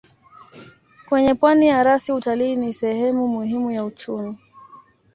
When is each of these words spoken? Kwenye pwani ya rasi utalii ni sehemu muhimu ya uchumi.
Kwenye 1.09 1.35
pwani 1.35 1.67
ya 1.67 1.83
rasi 1.83 2.11
utalii 2.11 2.55
ni 2.55 2.73
sehemu 2.73 3.27
muhimu 3.27 3.71
ya 3.71 3.85
uchumi. 3.85 4.37